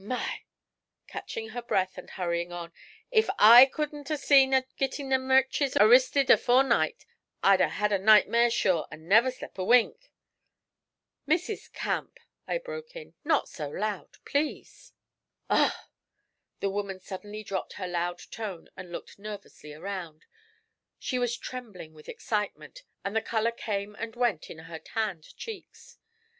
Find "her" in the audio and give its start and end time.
1.49-1.61, 17.73-17.85, 24.65-24.79